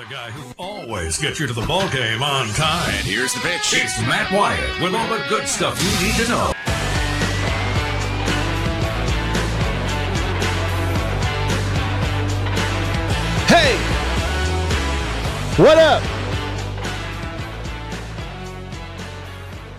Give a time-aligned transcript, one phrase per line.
[0.00, 2.94] the guy who always gets you to the ball game on time.
[2.94, 3.74] And here's the pitch.
[3.74, 6.52] It's Matt Wyatt with all the good stuff you need to know.
[13.46, 13.76] Hey!
[15.62, 16.02] What up?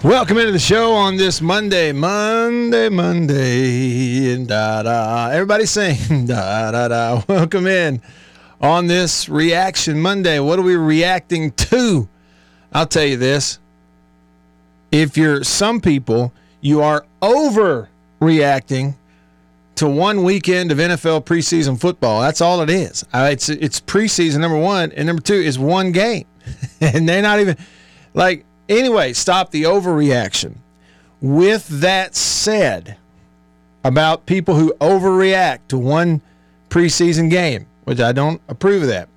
[0.03, 5.29] Welcome into the show on this Monday, Monday, Monday, and da da.
[5.31, 7.23] Everybody sing da da da.
[7.27, 8.03] Welcome in
[8.61, 10.39] on this Reaction Monday.
[10.39, 12.07] What are we reacting to?
[12.71, 13.59] I'll tell you this.
[14.91, 16.31] If you're some people,
[16.61, 18.95] you are overreacting
[19.75, 22.21] to one weekend of NFL preseason football.
[22.21, 23.05] That's all it is.
[23.13, 26.25] It's it's preseason number one, and number two is one game,
[26.81, 27.57] and they're not even
[28.13, 29.13] like anyway.
[29.13, 30.55] Stop the overreaction.
[31.21, 32.97] With that said,
[33.83, 36.21] about people who overreact to one
[36.69, 39.09] preseason game, which I don't approve of that.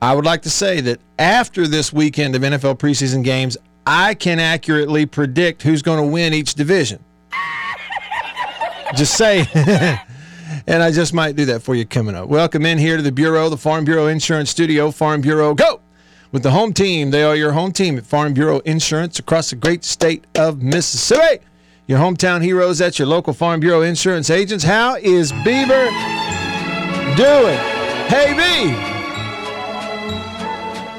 [0.00, 4.38] I would like to say that after this weekend of NFL preseason games, I can
[4.38, 7.02] accurately predict who's going to win each division.
[8.94, 9.48] Just say.
[10.68, 12.28] and I just might do that for you coming up.
[12.28, 14.92] Welcome in here to the Bureau, the Farm Bureau Insurance Studio.
[14.92, 15.80] Farm Bureau, go!
[16.30, 19.56] With the home team, they are your home team at Farm Bureau Insurance across the
[19.56, 21.44] great state of Mississippi.
[21.88, 24.62] Your hometown heroes, that's your local Farm Bureau Insurance agents.
[24.62, 25.90] How is Beaver
[27.16, 27.77] doing?
[28.08, 28.70] Hey, B!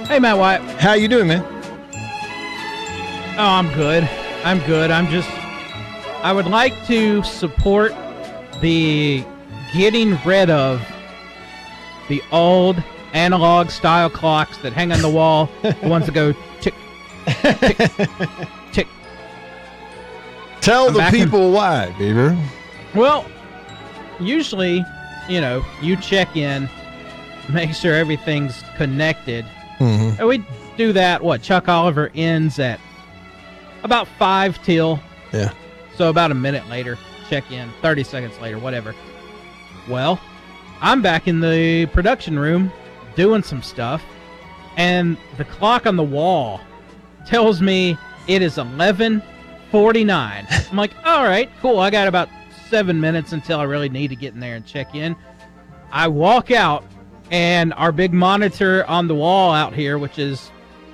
[0.08, 0.62] Hey, Matt Wyatt.
[0.80, 1.44] How you doing, man?
[3.38, 4.04] Oh, I'm good.
[4.44, 4.92] I'm good.
[4.92, 5.30] I'm just.
[6.24, 7.94] I would like to support
[8.62, 9.24] the
[9.74, 10.86] getting rid of
[12.10, 12.82] the old
[13.14, 16.74] analog style clocks that hang on the wall, the ones that go tick,
[17.26, 17.78] tick,
[18.72, 18.88] tick.
[20.62, 22.38] Tell I'm the in- people why, Beaver.
[22.94, 23.26] Well,
[24.20, 24.84] usually,
[25.28, 26.70] you know, you check in,
[27.54, 29.46] make sure everything's connected.
[29.80, 30.20] Mm-hmm.
[30.20, 30.46] And we
[30.78, 31.24] do that.
[31.24, 32.80] What Chuck Oliver ends at
[33.84, 35.00] about five till.
[35.34, 35.54] Yeah.
[35.96, 36.98] So about a minute later,
[37.30, 37.70] check in.
[37.82, 38.94] Thirty seconds later, whatever.
[39.90, 40.20] Well,
[40.82, 42.72] I'm back in the production room
[43.16, 44.04] doing some stuff,
[44.78, 46.62] and the clock on the wall
[47.26, 50.72] tells me it is 11:49.
[50.72, 51.80] I'm like, all right, cool.
[51.80, 52.30] I got about
[52.70, 55.16] seven minutes until I really need to get in there and check in.
[55.92, 56.84] I walk out,
[57.32, 60.52] and our big monitor on the wall out here, which is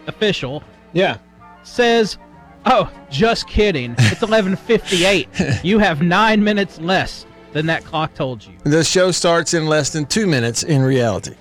[0.08, 0.64] official,
[0.94, 1.18] Yeah.
[1.64, 2.18] says,
[2.66, 3.96] "Oh, just kidding.
[3.98, 5.64] It's 11:58.
[5.64, 9.90] you have 9 minutes less than that clock told you." The show starts in less
[9.90, 11.36] than two minutes in reality.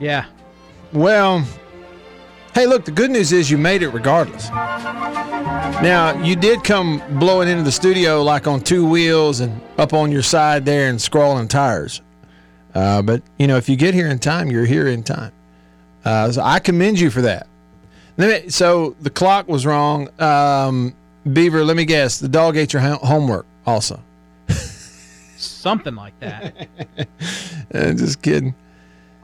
[0.00, 0.24] Yeah.
[0.92, 1.44] Well,
[2.54, 4.50] hey, look, the good news is you made it regardless.
[4.50, 10.12] Now, you did come blowing into the studio like on two wheels and up on
[10.12, 12.02] your side there and scrawling tires.
[12.74, 15.32] Uh, but, you know, if you get here in time, you're here in time.
[16.04, 17.46] Uh, so I commend you for that.
[18.16, 20.08] Let me, so the clock was wrong.
[20.20, 20.94] Um,
[21.32, 22.18] Beaver, let me guess.
[22.18, 24.00] The dog ate your homework also.
[25.36, 26.68] Something like that.
[27.74, 28.54] Uh, just kidding.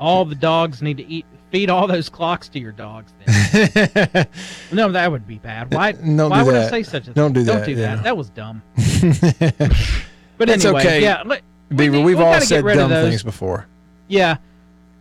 [0.00, 4.26] all the dogs need to eat feed all those clocks to your dogs then.
[4.72, 5.74] no, that would be bad.
[5.74, 7.44] Why Don't why do would I say such a Don't thing?
[7.44, 7.96] do Don't that, do yeah.
[7.96, 8.04] that.
[8.04, 8.62] That was dumb.
[10.38, 11.02] But That's anyway, okay.
[11.02, 13.66] yeah, let- we we've we all said dumb things before.
[14.08, 14.36] Yeah.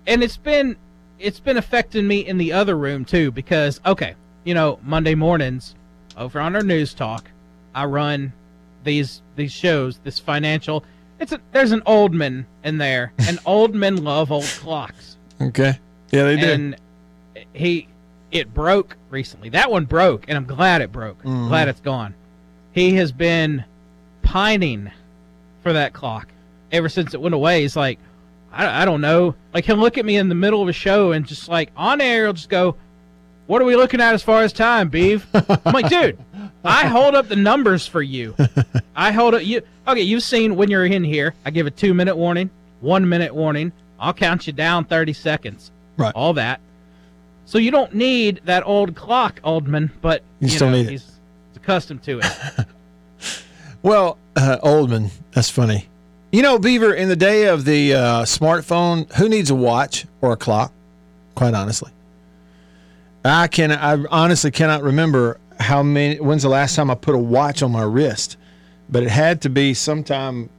[0.06, 0.76] And it's been
[1.20, 5.76] it's been affecting me in the other room too because okay, you know, Monday mornings
[6.18, 7.30] over on our news talk,
[7.74, 8.34] I run
[8.84, 10.84] these these shows, this financial
[11.20, 15.18] it's a, there's an old man in there, and old men love old clocks.
[15.42, 15.80] Okay.
[16.12, 16.46] Yeah, they do.
[16.52, 16.76] And
[17.54, 17.88] he
[18.32, 19.50] it broke recently.
[19.50, 21.24] That one broke, and I'm glad it broke.
[21.24, 21.48] Mhm.
[21.48, 22.14] Glad it's gone.
[22.74, 23.64] He has been
[24.22, 24.92] pining
[25.64, 26.28] for that clock
[26.72, 27.62] ever since it went away.
[27.62, 28.00] He's like,
[28.52, 29.36] I, I don't know.
[29.54, 32.02] Like he'll look at me in the middle of a show and just like on
[32.02, 32.76] air, he'll just go,
[33.48, 36.18] "What are we looking at as far as time, Beeve?" I'm like, dude,
[36.64, 38.36] I hold up the numbers for you.
[38.96, 40.02] I hold up You okay?
[40.02, 41.34] You've seen when you're in here.
[41.46, 42.50] I give a two minute warning,
[42.82, 43.72] one minute warning.
[44.00, 45.72] I'll count you down thirty seconds.
[45.98, 46.14] Right.
[46.16, 46.60] All that.
[47.46, 50.92] So you don't need that old clock, Oldman, but You you, still know, need it.
[50.92, 51.12] he's
[51.56, 52.26] accustomed to it.
[53.84, 55.88] Well, uh, Oldman, that's funny.
[56.32, 60.34] You know, Beaver, in the day of the uh, smartphone, who needs a watch or
[60.34, 60.74] a clock?
[61.36, 61.92] Quite honestly,
[63.24, 63.72] I can.
[63.72, 66.20] I honestly cannot remember how many.
[66.20, 68.36] When's the last time I put a watch on my wrist?
[68.90, 70.50] But it had to be sometime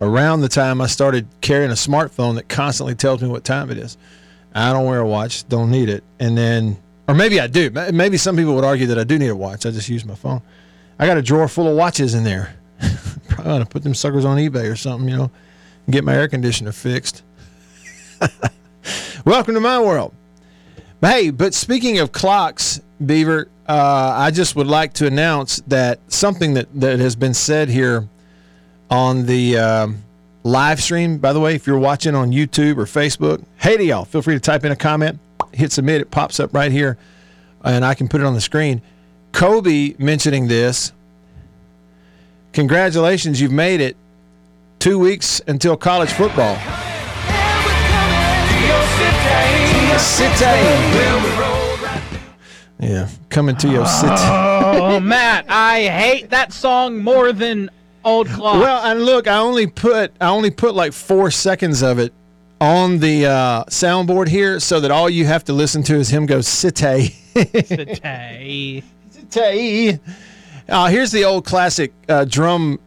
[0.00, 3.78] around the time I started carrying a smartphone that constantly tells me what time it
[3.78, 3.96] is.
[4.54, 5.48] I don't wear a watch.
[5.48, 6.04] Don't need it.
[6.20, 6.76] And then,
[7.08, 7.70] or maybe I do.
[7.70, 9.66] Maybe some people would argue that I do need a watch.
[9.66, 10.42] I just use my phone.
[10.98, 12.54] I got a drawer full of watches in there.
[13.36, 15.30] Probably ought to put them suckers on eBay or something, you know,
[15.84, 17.22] and get my air conditioner fixed.
[19.26, 20.14] Welcome to my world.
[21.02, 26.00] But hey, but speaking of clocks, Beaver, uh, I just would like to announce that
[26.10, 28.08] something that, that has been said here
[28.90, 30.02] on the um,
[30.42, 34.06] live stream, by the way, if you're watching on YouTube or Facebook, hey to y'all,
[34.06, 35.18] feel free to type in a comment,
[35.52, 36.96] hit submit, it pops up right here,
[37.62, 38.80] and I can put it on the screen.
[39.32, 40.92] Kobe mentioning this.
[42.56, 43.98] Congratulations, you've made it
[44.78, 46.54] two weeks until college football.
[52.80, 54.14] Yeah, coming to your city.
[54.16, 57.68] Oh, Matt, I hate that song more than
[58.02, 58.62] old clock.
[58.62, 62.14] Well, and look, I only put I only put like four seconds of it
[62.58, 66.24] on the uh, soundboard here, so that all you have to listen to is him
[66.24, 67.12] go cite.
[67.34, 68.82] City.
[69.28, 70.00] cite.
[70.68, 72.80] Uh, here's the old classic uh, drum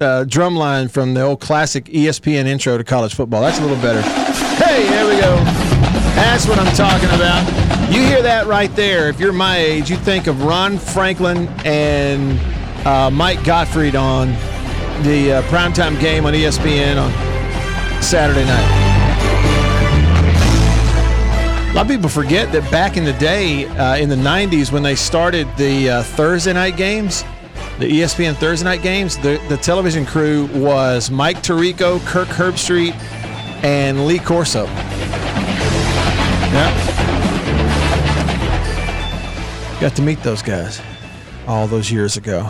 [0.00, 3.40] uh, drum line from the old classic ESPN intro to college football.
[3.40, 4.02] That's a little better.
[4.62, 5.36] Hey, there we go.
[6.14, 7.44] That's what I'm talking about.
[7.92, 9.08] You hear that right there.
[9.08, 12.38] If you're my age, you think of Ron Franklin and
[12.86, 14.28] uh, Mike Gottfried on
[15.02, 18.83] the uh, primetime game on ESPN on Saturday night.
[21.74, 24.84] A lot of people forget that back in the day, uh, in the 90s, when
[24.84, 27.24] they started the uh, Thursday night games,
[27.80, 32.92] the ESPN Thursday night games, the, the television crew was Mike Tirico, Kirk Herbstreit,
[33.64, 34.66] and Lee Corso.
[36.52, 36.70] Yeah.
[39.80, 40.80] Got to meet those guys
[41.48, 42.42] all those years ago.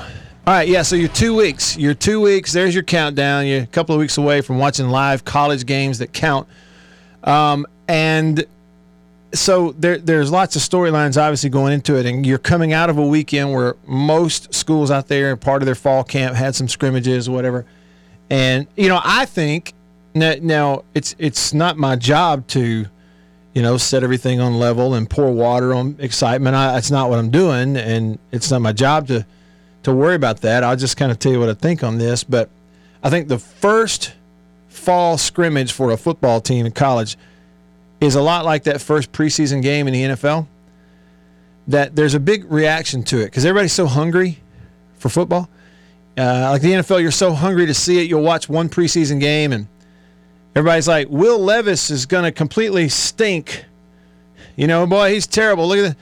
[0.47, 1.79] All right, yeah, so you're two weeks.
[1.79, 2.53] You're two weeks.
[2.53, 3.47] There's your countdown.
[3.47, 6.47] You're a couple of weeks away from watching live college games that count.
[7.23, 8.45] Um, and
[9.35, 12.99] so there, there's lots of storylines obviously going into it, and you're coming out of
[12.99, 16.69] a weekend where most schools out there, and part of their fall camp, had some
[16.69, 17.67] scrimmages, whatever.
[18.31, 19.75] And you know, I think
[20.15, 22.87] now, now it's it's not my job to,
[23.55, 26.57] you know, set everything on level and pour water on excitement.
[26.57, 29.27] I, that's not what I'm doing, and it's not my job to
[29.83, 30.65] to worry about that.
[30.65, 32.25] I'll just kind of tell you what I think on this.
[32.25, 32.49] But
[33.03, 34.15] I think the first
[34.69, 37.17] fall scrimmage for a football team in college
[38.01, 40.47] is a lot like that first preseason game in the NFL.
[41.69, 44.39] That there's a big reaction to it because everybody's so hungry
[44.97, 45.49] for football.
[46.17, 48.09] Uh, like the NFL, you're so hungry to see it.
[48.09, 49.67] You'll watch one preseason game and
[50.55, 53.65] everybody's like, Will Levis is going to completely stink.
[54.57, 55.67] You know, boy, he's terrible.
[55.67, 55.97] Look at that.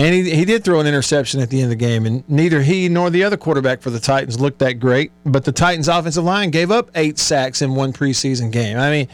[0.00, 2.62] And he, he did throw an interception at the end of the game, and neither
[2.62, 5.12] he nor the other quarterback for the Titans looked that great.
[5.26, 8.78] But the Titans' offensive line gave up eight sacks in one preseason game.
[8.78, 9.08] I mean,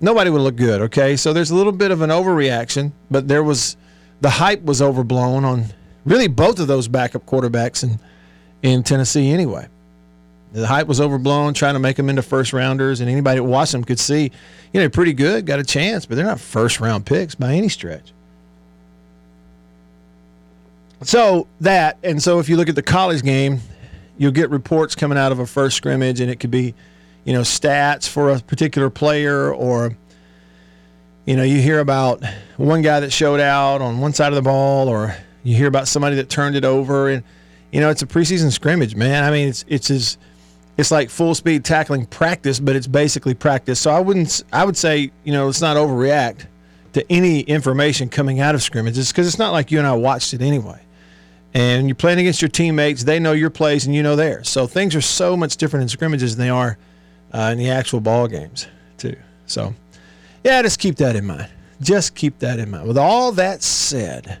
[0.00, 1.16] nobody would look good, okay?
[1.16, 3.76] So there's a little bit of an overreaction, but there was
[4.20, 5.66] the hype was overblown on
[6.04, 7.98] really both of those backup quarterbacks in,
[8.62, 9.66] in Tennessee anyway.
[10.52, 13.72] The hype was overblown, trying to make them into first rounders, and anybody that watched
[13.72, 14.32] them could see,
[14.72, 17.68] you know, pretty good, got a chance, but they're not first round picks by any
[17.68, 18.12] stretch.
[21.02, 23.60] So that, and so if you look at the college game,
[24.18, 26.74] you'll get reports coming out of a first scrimmage, and it could be,
[27.24, 29.96] you know, stats for a particular player, or,
[31.26, 32.22] you know, you hear about
[32.56, 35.88] one guy that showed out on one side of the ball, or you hear about
[35.88, 37.22] somebody that turned it over, and
[37.72, 39.24] you know, it's a preseason scrimmage, man.
[39.24, 40.18] I mean, it's it's as
[40.76, 43.78] it's like full speed tackling practice, but it's basically practice.
[43.78, 46.46] So I wouldn't, I would say, you know, let's not overreact
[46.94, 50.34] to any information coming out of scrimmages because it's not like you and I watched
[50.34, 50.80] it anyway.
[51.52, 54.48] And you're playing against your teammates; they know your plays and you know theirs.
[54.48, 56.78] So things are so much different in scrimmages than they are
[57.32, 58.66] uh, in the actual ball games,
[58.98, 59.16] too.
[59.46, 59.74] So,
[60.44, 61.48] yeah, just keep that in mind.
[61.80, 62.86] Just keep that in mind.
[62.86, 64.38] With all that said,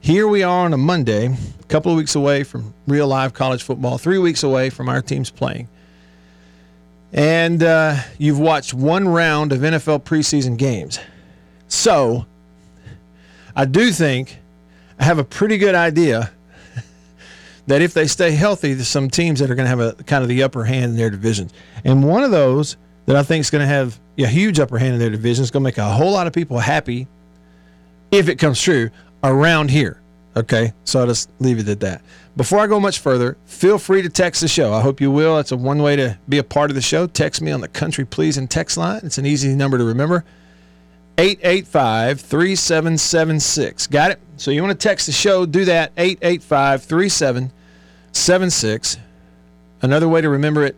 [0.00, 3.62] here we are on a Monday, a couple of weeks away from real live college
[3.62, 5.68] football, three weeks away from our teams playing.
[7.12, 11.00] And uh, you've watched one round of NFL preseason games.
[11.68, 12.24] So
[13.54, 14.38] I do think
[14.98, 16.30] I have a pretty good idea
[17.70, 20.22] that if they stay healthy, there's some teams that are going to have a kind
[20.22, 21.52] of the upper hand in their divisions.
[21.84, 24.94] And one of those that I think is going to have a huge upper hand
[24.94, 27.06] in their division is going to make a whole lot of people happy
[28.10, 28.90] if it comes true
[29.22, 30.00] around here.
[30.36, 32.02] Okay, so I'll just leave it at that.
[32.36, 34.72] Before I go much further, feel free to text the show.
[34.72, 35.36] I hope you will.
[35.36, 37.06] That's a one way to be a part of the show.
[37.06, 39.00] Text me on the Country Pleasing text line.
[39.04, 40.24] It's an easy number to remember.
[41.18, 43.86] 885 3776.
[43.88, 44.20] Got it?
[44.36, 45.92] So you want to text the show, do that.
[45.96, 47.59] 885 3776.
[49.82, 50.76] Another way to remember it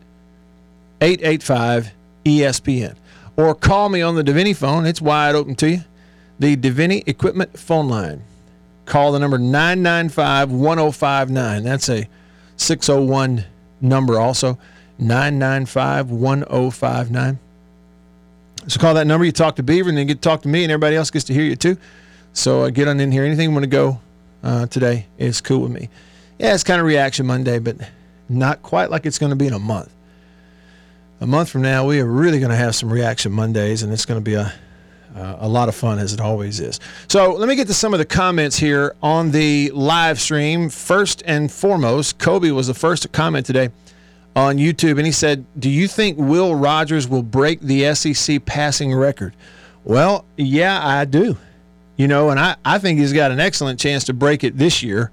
[1.00, 1.92] 885
[2.24, 2.96] ESPN.
[3.36, 4.86] Or call me on the Davini phone.
[4.86, 5.80] It's wide open to you.
[6.38, 8.22] The Davini Equipment phone line.
[8.84, 11.62] Call the number 995 1059.
[11.64, 12.08] That's a
[12.56, 13.44] 601
[13.80, 14.58] number also.
[14.98, 17.38] 995 1059.
[18.68, 19.24] So call that number.
[19.24, 21.10] You talk to Beaver, and then you get to talk to me, and everybody else
[21.10, 21.76] gets to hear you too.
[22.32, 23.24] So uh, get on in here.
[23.24, 24.00] Anything you want to go
[24.42, 25.88] uh, today is cool with me.
[26.42, 27.76] Yeah, it's kind of Reaction Monday, but
[28.28, 29.92] not quite like it's going to be in a month.
[31.20, 34.04] A month from now, we are really going to have some Reaction Mondays, and it's
[34.04, 34.52] going to be a
[35.14, 36.80] uh, a lot of fun as it always is.
[37.06, 40.68] So let me get to some of the comments here on the live stream.
[40.68, 43.70] First and foremost, Kobe was the first to comment today
[44.34, 48.92] on YouTube, and he said, "Do you think Will Rogers will break the SEC passing
[48.92, 49.32] record?"
[49.84, 51.36] Well, yeah, I do.
[51.96, 54.82] You know, and I, I think he's got an excellent chance to break it this
[54.82, 55.12] year.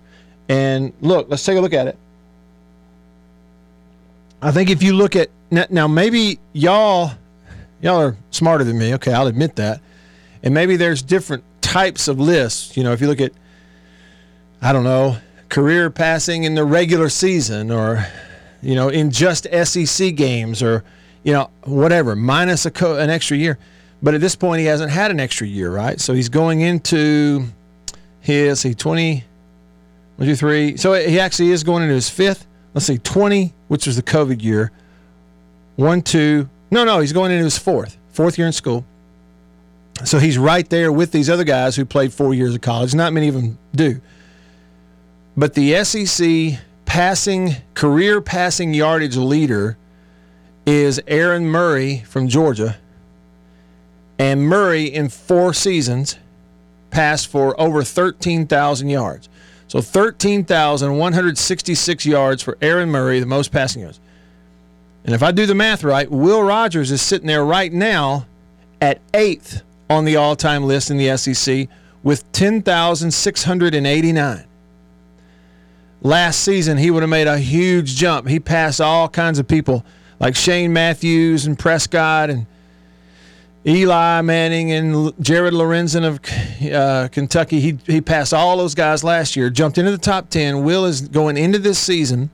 [0.49, 1.97] And look, let's take a look at it.
[4.41, 7.11] I think if you look at now, maybe y'all
[7.81, 8.93] y'all are smarter than me.
[8.95, 9.81] Okay, I'll admit that.
[10.43, 12.75] And maybe there's different types of lists.
[12.75, 13.31] You know, if you look at,
[14.61, 15.17] I don't know,
[15.49, 18.05] career passing in the regular season, or
[18.61, 20.83] you know, in just SEC games, or
[21.23, 23.57] you know, whatever, minus a co- an extra year.
[24.01, 25.99] But at this point, he hasn't had an extra year, right?
[25.99, 27.45] So he's going into
[28.21, 28.73] his he
[30.19, 30.77] 20, 23.
[30.77, 32.45] So he actually is going into his fifth.
[32.73, 34.71] Let's see, 20, which was the COVID year.
[35.77, 36.49] One, two.
[36.71, 38.85] No, no, he's going into his fourth, fourth year in school.
[40.03, 42.93] So he's right there with these other guys who played four years of college.
[42.93, 44.01] Not many of them do.
[45.37, 49.77] But the SEC passing career passing yardage leader
[50.65, 52.77] is Aaron Murray from Georgia.
[54.17, 56.17] And Murray in four seasons
[56.91, 59.29] passed for over 13,000 yards.
[59.69, 63.99] So 13,166 yards for Aaron Murray, the most passing yards.
[65.05, 68.25] And if I do the math right, Will Rogers is sitting there right now
[68.81, 71.67] at eighth on the all time list in the SEC
[72.01, 74.45] with 10,689.
[76.01, 78.27] Last season, he would have made a huge jump.
[78.27, 79.85] He passed all kinds of people
[80.19, 82.47] like Shane Matthews and Prescott and
[83.69, 86.19] Eli Manning and Jared Lorenzen of
[86.73, 87.59] uh, Kentucky.
[87.59, 90.63] He, he passed all those guys last year, jumped into the top 10.
[90.63, 92.31] Will is going into this season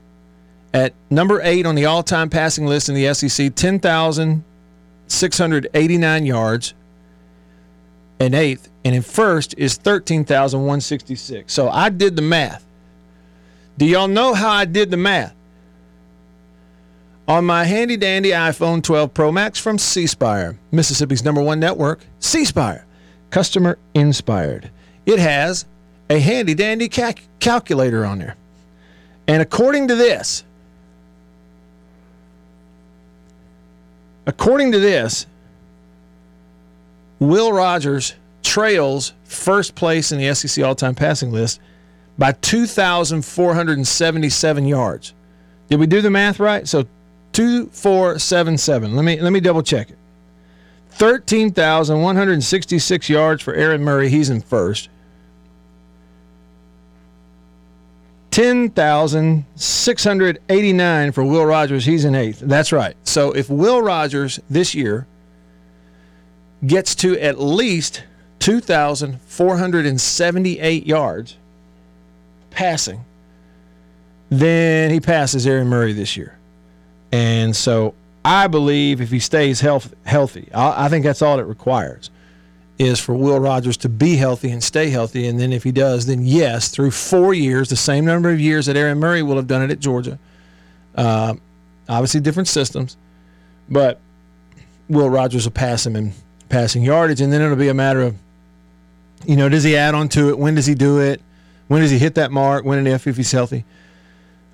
[0.72, 6.72] at number eight on the all time passing list in the SEC, 10,689 yards.
[8.18, 11.52] And eighth, and in first is 13,166.
[11.52, 12.64] So I did the math.
[13.76, 15.35] Do y'all know how I did the math?
[17.28, 22.06] On my handy dandy iPhone 12 Pro Max from C Spire, Mississippi's number one network,
[22.20, 22.86] C Spire,
[23.30, 24.70] customer inspired.
[25.06, 25.66] It has
[26.08, 28.36] a handy dandy cal- calculator on there.
[29.26, 30.44] And according to this,
[34.26, 35.26] according to this,
[37.18, 38.14] Will Rogers
[38.44, 41.58] trails first place in the SEC all time passing list
[42.18, 45.12] by 2,477 yards.
[45.68, 46.68] Did we do the math right?
[46.68, 46.86] So
[47.36, 48.96] 2477.
[48.96, 49.98] Let me let me double check it.
[50.92, 54.08] 13,166 yards for Aaron Murray.
[54.08, 54.88] He's in first.
[58.30, 61.84] 10,689 for Will Rogers.
[61.84, 62.40] He's in eighth.
[62.40, 62.96] That's right.
[63.04, 65.06] So if Will Rogers this year
[66.66, 68.02] gets to at least
[68.38, 71.36] 2,478 yards
[72.48, 73.04] passing,
[74.30, 76.35] then he passes Aaron Murray this year.
[77.12, 77.94] And so
[78.24, 82.10] I believe if he stays health, healthy, I, I think that's all it requires
[82.78, 85.26] is for Will Rogers to be healthy and stay healthy.
[85.26, 88.66] And then if he does, then yes, through four years, the same number of years
[88.66, 90.18] that Aaron Murray will have done it at Georgia.
[90.94, 91.34] Uh,
[91.88, 92.96] obviously, different systems,
[93.68, 93.98] but
[94.88, 96.12] Will Rogers will pass him in
[96.48, 98.14] passing yardage, and then it'll be a matter of,
[99.26, 100.38] you know, does he add on to it?
[100.38, 101.20] When does he do it?
[101.68, 102.64] When does he hit that mark?
[102.64, 103.64] When and if, if he's healthy?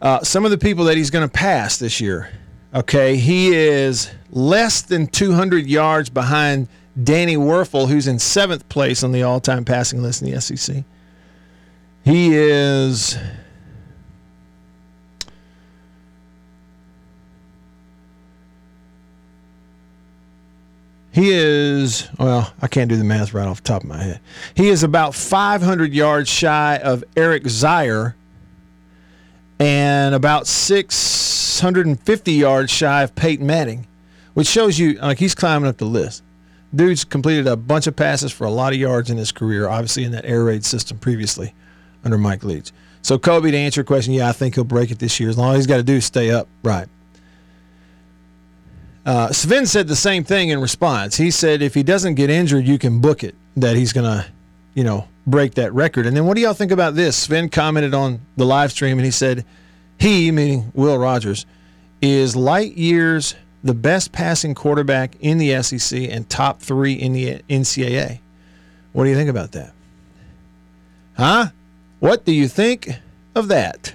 [0.00, 2.30] Uh, some of the people that he's going to pass this year,
[2.74, 6.68] okay, he is less than 200 yards behind
[7.02, 10.84] Danny Wuerffel, who's in seventh place on the all time passing list in the SEC.
[12.04, 13.16] He is.
[21.12, 24.20] He is, well, I can't do the math right off the top of my head.
[24.54, 28.14] He is about 500 yards shy of Eric Zeier
[29.62, 33.86] and about 650 yards shy of Peyton Manning,
[34.34, 36.24] which shows you like he's climbing up the list.
[36.74, 40.02] Dude's completed a bunch of passes for a lot of yards in his career, obviously
[40.02, 41.54] in that air raid system previously
[42.02, 42.72] under Mike Leach.
[43.02, 45.28] So, Kobe, to answer your question, yeah, I think he'll break it this year.
[45.28, 46.48] As long as he's got to do is stay up.
[46.64, 46.88] Right.
[49.06, 51.16] Uh, Sven said the same thing in response.
[51.16, 54.26] He said if he doesn't get injured, you can book it that he's going to,
[54.74, 56.06] you know, break that record.
[56.06, 57.16] And then what do y'all think about this?
[57.16, 59.44] Sven commented on the live stream and he said
[59.98, 61.46] he, meaning Will Rogers,
[62.00, 67.40] is light years the best passing quarterback in the SEC and top three in the
[67.48, 68.18] NCAA.
[68.92, 69.72] What do you think about that?
[71.16, 71.46] Huh?
[72.00, 72.90] What do you think
[73.34, 73.94] of that?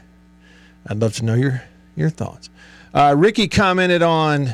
[0.87, 1.63] I'd love to know your
[1.95, 2.49] your thoughts.
[2.93, 4.53] Uh, Ricky commented on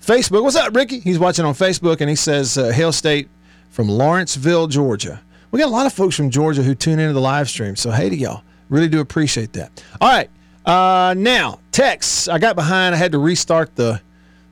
[0.00, 0.42] Facebook.
[0.42, 1.00] What's up, Ricky?
[1.00, 3.28] He's watching on Facebook and he says, uh, Hail State
[3.68, 5.20] from Lawrenceville, Georgia.
[5.50, 7.76] We got a lot of folks from Georgia who tune into the live stream.
[7.76, 8.42] So, hey to y'all.
[8.68, 9.82] Really do appreciate that.
[10.00, 10.28] All right.
[10.66, 12.28] Uh, now, texts.
[12.28, 12.94] I got behind.
[12.94, 14.00] I had to restart the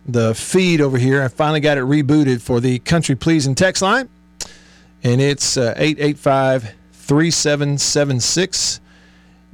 [0.07, 1.23] the feed over here.
[1.23, 4.09] I finally got it rebooted for the country pleasing text line.
[5.03, 8.81] And it's uh, 885 3776.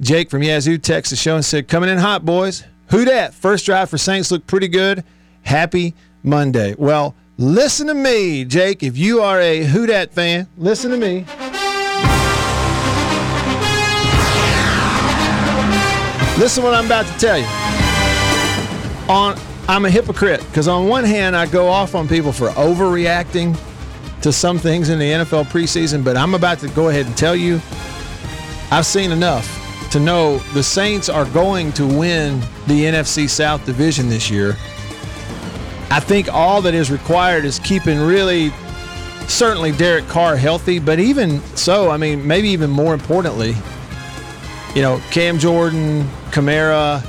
[0.01, 2.63] Jake from Yazoo texted the show and said, Coming in hot, boys.
[2.89, 3.33] Who dat?
[3.33, 5.03] First drive for Saints looked pretty good.
[5.43, 6.75] Happy Monday.
[6.77, 8.83] Well, listen to me, Jake.
[8.83, 11.25] If you are a Who Dat fan, listen to me.
[16.37, 17.45] Listen to what I'm about to tell you.
[19.07, 19.37] On
[19.67, 23.57] I'm a hypocrite because on one hand I go off on people for overreacting
[24.21, 27.35] to some things in the NFL preseason, but I'm about to go ahead and tell
[27.35, 27.61] you
[28.71, 29.47] I've seen enough
[29.91, 34.57] to know the Saints are going to win the NFC South division this year.
[35.93, 38.51] I think all that is required is keeping really
[39.27, 43.53] certainly Derek Carr healthy, but even so, I mean, maybe even more importantly,
[44.73, 47.05] you know, Cam Jordan, Kamara,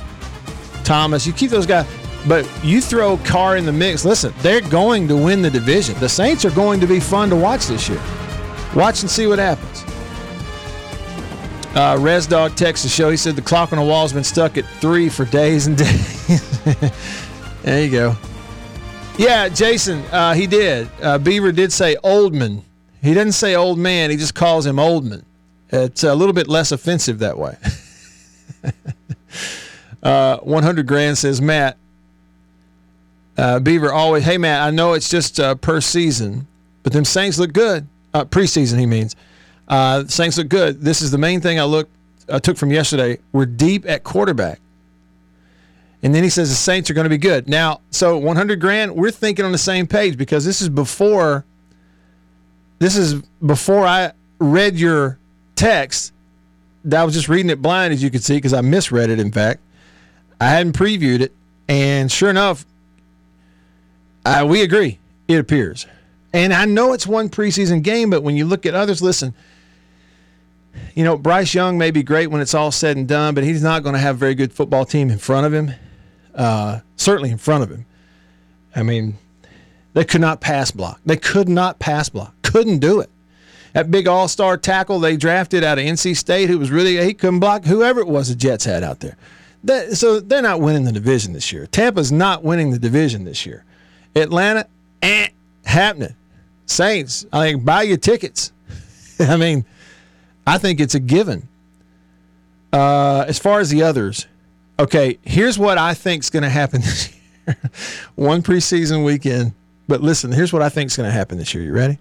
[0.84, 1.86] Thomas, you keep those guys,
[2.28, 4.04] but you throw Carr in the mix.
[4.04, 5.98] Listen, they're going to win the division.
[5.98, 8.02] The Saints are going to be fun to watch this year.
[8.74, 9.82] Watch and see what happens.
[11.74, 13.08] Uh, Res Dog Texas show.
[13.08, 16.92] He said the clock on the wall's been stuck at three for days and days.
[17.62, 18.14] there you go.
[19.16, 20.90] Yeah, Jason, uh, he did.
[21.00, 22.62] Uh, Beaver did say Oldman.
[23.00, 24.10] He doesn't say old man.
[24.10, 25.24] He just calls him Oldman.
[25.68, 27.56] It's a little bit less offensive that way.
[30.02, 31.76] uh, 100 grand says Matt.
[33.36, 36.46] Uh, Beaver always, hey Matt, I know it's just uh, per season,
[36.82, 37.86] but them Saints look good.
[38.14, 39.14] Uh, preseason, he means.
[40.10, 40.80] Saints look good.
[40.80, 41.88] This is the main thing I look
[42.32, 43.18] I took from yesterday.
[43.32, 44.60] We're deep at quarterback.
[46.04, 47.48] And then he says the Saints are going to be good.
[47.48, 51.46] Now, so 100 grand, we're thinking on the same page because this is before
[52.78, 53.14] this is
[53.44, 55.18] before I read your
[55.56, 56.12] text.
[56.92, 59.32] I was just reading it blind as you could see because I misread it in
[59.32, 59.60] fact.
[60.38, 61.32] I hadn't previewed it
[61.68, 62.66] and sure enough
[64.26, 64.98] uh, we agree.
[65.26, 65.86] It appears.
[66.34, 69.32] And I know it's one preseason game, but when you look at others, listen,
[70.94, 73.62] you know, Bryce Young may be great when it's all said and done, but he's
[73.62, 75.72] not going to have a very good football team in front of him.
[76.34, 77.86] Uh, certainly in front of him.
[78.74, 79.16] I mean,
[79.92, 81.00] they could not pass block.
[81.06, 82.34] They could not pass block.
[82.42, 83.10] Couldn't do it.
[83.72, 87.14] That big all star tackle they drafted out of NC State, who was really, he
[87.14, 89.16] couldn't block whoever it was the Jets had out there.
[89.64, 91.66] That, so they're not winning the division this year.
[91.66, 93.64] Tampa's not winning the division this year.
[94.14, 94.66] Atlanta,
[95.02, 95.28] eh,
[95.64, 96.14] happening.
[96.66, 98.52] Saints, I think buy your tickets.
[99.18, 99.64] I mean,
[100.46, 101.48] I think it's a given.
[102.72, 104.26] Uh, as far as the others,
[104.78, 107.56] okay, here's what I think is going to happen this year.
[108.14, 109.52] One preseason weekend,
[109.86, 111.62] but listen, here's what I think is going to happen this year.
[111.62, 111.98] You ready?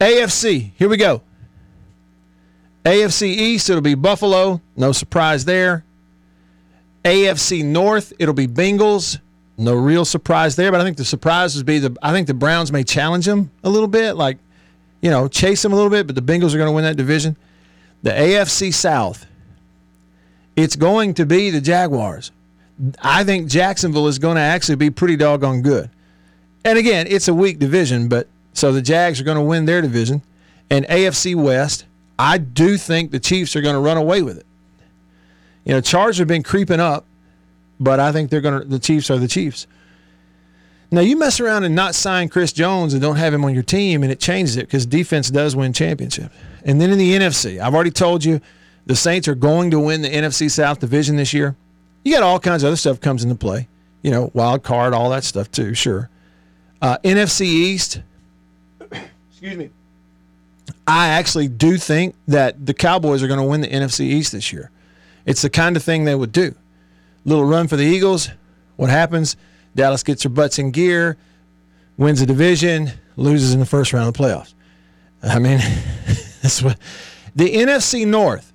[0.00, 1.22] AFC, here we go.
[2.84, 4.60] AFC East, it'll be Buffalo.
[4.76, 5.84] No surprise there.
[7.04, 9.18] AFC North, it'll be Bengals.
[9.58, 12.34] No real surprise there, but I think the surprise would be the I think the
[12.34, 14.38] Browns may challenge them a little bit, like
[15.02, 16.96] you know, chase them a little bit, but the Bengals are going to win that
[16.96, 17.36] division.
[18.02, 19.26] The AFC South,
[20.62, 22.30] it's going to be the Jaguars.
[23.02, 25.90] I think Jacksonville is going to actually be pretty doggone good.
[26.64, 29.82] And again, it's a weak division, but so the Jags are going to win their
[29.82, 30.22] division.
[30.70, 31.84] And AFC West,
[32.18, 34.46] I do think the Chiefs are going to run away with it.
[35.64, 37.04] You know, Chargers have been creeping up
[37.80, 38.68] but I think they're going to.
[38.68, 39.66] The Chiefs are the Chiefs.
[40.92, 43.62] Now you mess around and not sign Chris Jones and don't have him on your
[43.62, 46.34] team, and it changes it because defense does win championships.
[46.64, 48.40] And then in the NFC, I've already told you
[48.86, 51.56] the Saints are going to win the NFC South division this year.
[52.04, 53.68] You got all kinds of other stuff comes into play,
[54.02, 55.74] you know, wild card, all that stuff too.
[55.74, 56.08] Sure.
[56.80, 58.00] Uh, NFC East.
[59.30, 59.70] Excuse me.
[60.86, 64.52] I actually do think that the Cowboys are going to win the NFC East this
[64.52, 64.70] year.
[65.26, 66.54] It's the kind of thing they would do
[67.24, 68.30] little run for the Eagles.
[68.76, 69.36] What happens?
[69.74, 71.16] Dallas gets their butts in gear,
[71.96, 74.54] wins the division, loses in the first round of the playoffs.
[75.22, 75.58] I mean,
[76.42, 76.78] that's what
[77.36, 78.52] the NFC North.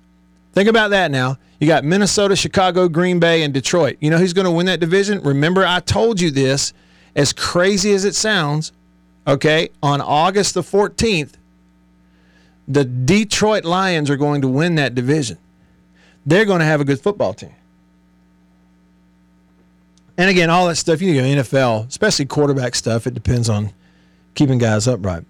[0.56, 1.36] Think about that now.
[1.60, 3.98] You got Minnesota, Chicago, Green Bay, and Detroit.
[4.00, 5.20] You know who's going to win that division?
[5.20, 6.72] Remember, I told you this,
[7.14, 8.72] as crazy as it sounds,
[9.26, 11.34] okay, on August the 14th,
[12.66, 15.36] the Detroit Lions are going to win that division.
[16.24, 17.54] They're going to have a good football team.
[20.16, 23.74] And again, all that stuff, you know, NFL, especially quarterback stuff, it depends on
[24.34, 25.26] keeping guys upright.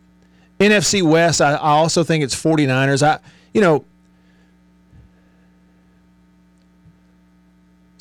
[0.61, 3.03] NFC West, I, I also think it's 49ers.
[3.03, 3.19] I
[3.53, 3.85] you know,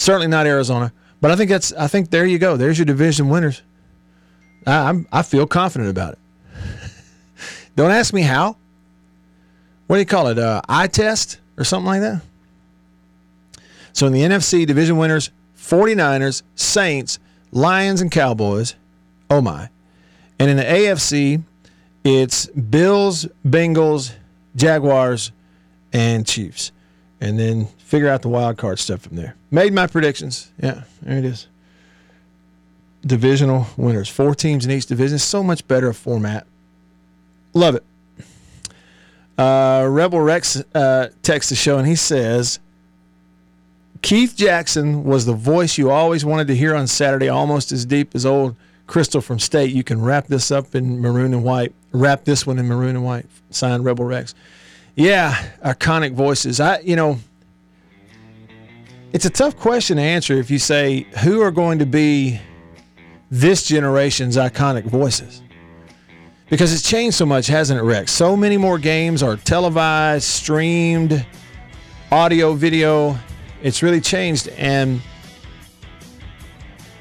[0.05, 2.55] certainly not Arizona, but I think that's I think there you go.
[2.55, 3.61] There's your division winners.
[4.65, 6.19] I, I'm I feel confident about it.
[7.75, 8.55] Don't ask me how.
[9.87, 10.39] What do you call it?
[10.39, 12.21] Uh, eye test or something like that.
[13.93, 17.19] So in the NFC division winners, 49ers, Saints,
[17.51, 18.75] Lions, and Cowboys.
[19.29, 19.69] Oh my.
[20.37, 21.43] And in the AFC,
[22.03, 24.13] it's Bills, Bengals,
[24.55, 25.31] Jaguars,
[25.93, 26.71] and Chiefs.
[27.25, 29.35] And then figure out the wild card stuff from there.
[29.49, 30.51] Made my predictions.
[30.61, 31.47] Yeah, there it is.
[33.03, 34.07] Divisional winners.
[34.07, 35.17] Four teams in each division.
[35.17, 36.45] So much better format.
[37.55, 37.83] Love it.
[39.39, 42.59] Uh, Rebel Rex uh, texts the show and he says,
[44.03, 48.13] Keith Jackson was the voice you always wanted to hear on Saturday, almost as deep
[48.13, 48.55] as old
[48.87, 49.71] Cristil from State.
[49.71, 51.73] You can wrap this up in maroon and white.
[51.91, 53.25] Wrap this one in maroon and white.
[53.49, 54.35] Signed Rebel Rex.
[54.95, 56.59] Yeah, iconic voices.
[56.59, 57.19] I, you know,
[59.11, 62.39] it's a tough question to answer if you say who are going to be
[63.29, 65.41] this generation's iconic voices.
[66.49, 68.11] Because it's changed so much, hasn't it, Rex?
[68.11, 71.25] So many more games are televised, streamed,
[72.11, 73.17] audio, video.
[73.63, 74.47] It's really changed.
[74.49, 75.01] And,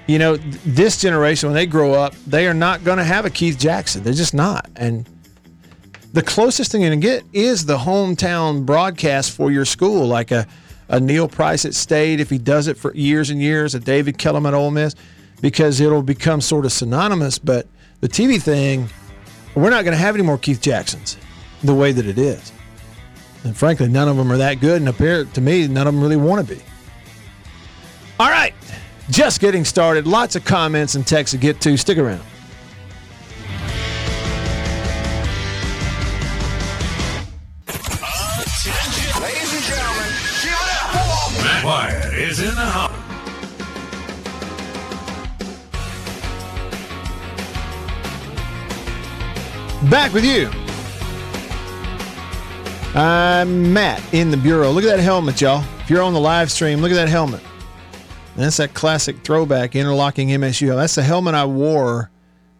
[0.06, 3.30] you know, this generation, when they grow up, they are not going to have a
[3.30, 4.02] Keith Jackson.
[4.02, 4.70] They're just not.
[4.76, 5.06] And
[6.14, 10.46] the closest thing going to get is the hometown broadcast for your school, like a,
[10.88, 14.16] a Neil Price at State, if he does it for years and years, a David
[14.16, 14.94] Kellum at Ole Miss,
[15.40, 17.40] because it'll become sort of synonymous.
[17.40, 17.66] But
[18.00, 18.88] the TV thing,
[19.56, 21.16] we're not going to have any more Keith Jacksons
[21.64, 22.52] the way that it is.
[23.42, 24.80] And frankly, none of them are that good.
[24.80, 26.62] And appear to me, none of them really want to be.
[28.20, 28.54] All right.
[29.10, 30.06] Just getting started.
[30.06, 31.76] Lots of comments and texts to get to.
[31.76, 32.22] Stick around.
[42.34, 42.90] Is in the house.
[49.90, 50.50] Back with you.
[52.98, 54.70] I'm Matt in the Bureau.
[54.70, 55.64] Look at that helmet, y'all.
[55.80, 57.40] If you're on the live stream, look at that helmet.
[58.36, 60.74] That's that classic throwback interlocking MSU.
[60.74, 62.10] That's the helmet I wore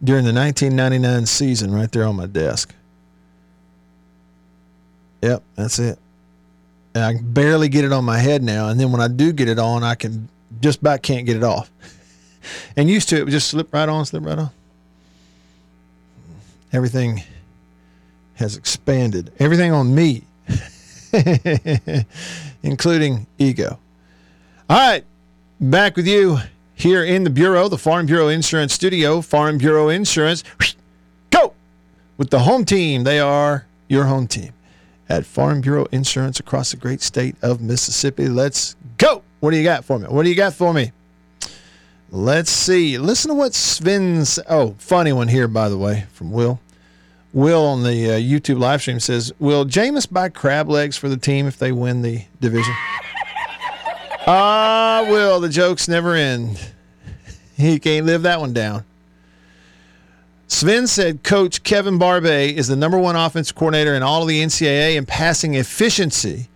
[0.03, 2.73] during the 1999 season right there on my desk.
[5.21, 5.99] Yep, that's it.
[6.95, 8.69] And I can barely get it on my head now.
[8.69, 10.29] And then when I do get it on, I can
[10.61, 11.69] just about can't get it off.
[12.77, 14.49] and used to, it would just slip right on, slip right on.
[16.71, 17.21] Everything
[18.35, 19.33] has expanded.
[19.39, 20.23] Everything on me,
[22.63, 23.77] including ego.
[24.69, 25.03] All right,
[25.59, 26.37] back with you
[26.75, 29.21] here in the Bureau, the Farm Bureau Insurance Studio.
[29.21, 30.43] Farm Bureau Insurance,
[31.29, 31.53] go
[32.17, 33.03] with the home team.
[33.03, 34.53] They are your home team
[35.09, 38.27] at Farm Bureau Insurance across the great state of Mississippi.
[38.27, 39.23] Let's go.
[39.39, 40.07] What do you got for me?
[40.07, 40.91] What do you got for me?
[42.11, 42.97] Let's see.
[42.97, 44.39] Listen to what Sven's.
[44.49, 46.59] Oh, funny one here, by the way, from Will.
[47.33, 51.17] Will on the uh, YouTube live stream says, "Will Jameis buy crab legs for the
[51.17, 52.73] team if they win the division?"
[54.27, 56.59] Ah, Will, the jokes never end.
[57.57, 58.83] He can't live that one down.
[60.47, 64.41] Sven said Coach Kevin Barbay is the number one offensive coordinator in all of the
[64.41, 66.49] NCAA in passing efficiency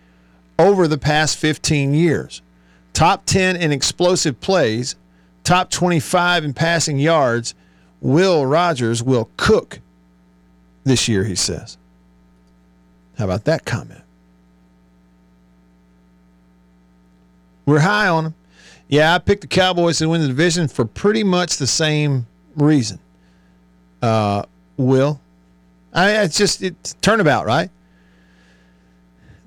[0.58, 2.42] over the past 15 years.
[2.92, 4.94] Top 10 in explosive plays,
[5.42, 7.54] top 25 in passing yards.
[8.00, 9.80] Will Rogers will cook
[10.84, 11.76] this year, he says.
[13.18, 14.02] How about that comment?
[17.66, 18.34] We're high on him.
[18.88, 22.26] Yeah, I picked the Cowboys to win the division for pretty much the same
[22.56, 22.98] reason.
[24.02, 24.44] Uh,
[24.76, 25.20] Will,
[25.92, 27.70] I it's just it's turnabout, right?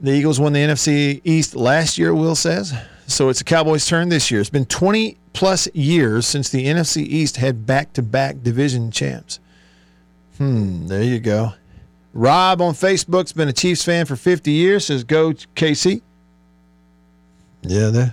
[0.02, 2.74] The Eagles won the NFC East last year, Will says.
[3.08, 4.42] So it's the Cowboys' turn this year.
[4.42, 9.40] It's been 20 plus years since the NFC East had back to back division champs.
[10.38, 11.54] Hmm, there you go.
[12.14, 16.02] Rob on Facebook's been a Chiefs fan for 50 years, says go KC.
[17.64, 18.12] Yeah, they,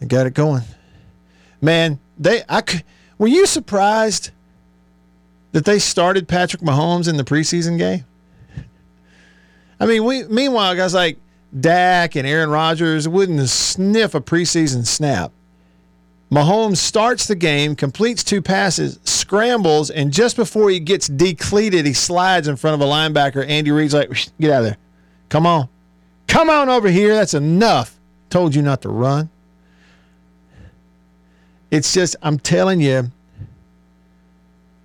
[0.00, 0.62] they got it going.
[1.60, 2.62] Man, they I
[3.18, 4.30] were you surprised
[5.52, 8.04] that they started Patrick Mahomes in the preseason game?
[9.80, 11.18] I mean, we meanwhile guys like
[11.58, 15.32] Dak and Aaron Rodgers wouldn't sniff a preseason snap.
[16.30, 21.94] Mahomes starts the game, completes two passes, scrambles, and just before he gets decleated, he
[21.94, 23.48] slides in front of a linebacker.
[23.48, 24.76] Andy Reid's like, "Get out of there!
[25.30, 25.68] Come on,
[26.26, 27.14] come on over here!
[27.14, 27.98] That's enough.
[28.28, 29.30] Told you not to run."
[31.70, 33.10] It's just, I'm telling you,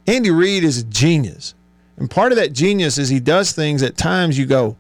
[0.05, 1.53] Andy Reid is a genius,
[1.97, 4.75] and part of that genius is he does things at times you go,